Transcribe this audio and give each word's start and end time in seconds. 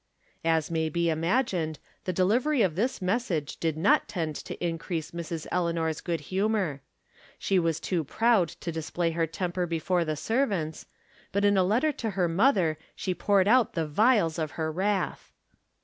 As 0.43 0.71
may 0.71 0.89
be 0.89 1.11
imagined, 1.11 1.77
the 2.05 2.11
delivery 2.11 2.63
of 2.63 2.73
this 2.75 3.03
mes 3.03 3.25
sage 3.25 3.57
did 3.57 3.77
not 3.77 4.07
tend 4.07 4.35
to 4.37 4.57
increase 4.59 5.11
Mrs. 5.11 5.45
Eleanor's 5.51 6.01
good 6.01 6.21
humor. 6.21 6.81
She 7.37 7.59
was 7.59 7.79
too 7.79 8.03
proud 8.03 8.49
to 8.61 8.71
display 8.71 9.11
her 9.11 9.27
temper 9.27 9.67
before 9.67 10.03
the 10.03 10.15
servants, 10.15 10.87
but 11.31 11.45
in 11.45 11.55
a 11.55 11.63
letter 11.63 11.91
to 11.91 12.09
her 12.17 12.27
mother 12.27 12.79
she 12.95 13.13
poured 13.13 13.47
out 13.47 13.73
the 13.73 13.85
vials 13.85 14.39
of 14.39 14.49
her 14.57 14.71
wrath. 14.71 15.31